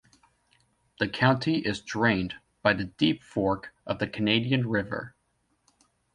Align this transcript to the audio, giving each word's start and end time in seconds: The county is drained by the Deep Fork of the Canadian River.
The 0.97 1.07
county 1.07 1.59
is 1.59 1.79
drained 1.79 2.33
by 2.63 2.73
the 2.73 2.85
Deep 2.85 3.21
Fork 3.21 3.71
of 3.85 3.99
the 3.99 4.07
Canadian 4.07 4.67
River. 4.67 5.13